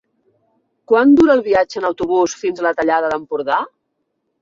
Quant 0.91 1.13
dura 1.19 1.35
el 1.35 1.45
viatge 1.49 1.79
en 1.83 1.87
autobús 1.91 2.37
fins 2.43 2.65
a 2.65 2.69
la 2.71 2.75
Tallada 2.83 3.15
d'Empordà? 3.15 3.65